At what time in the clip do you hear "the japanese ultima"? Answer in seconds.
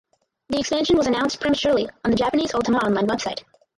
2.09-2.79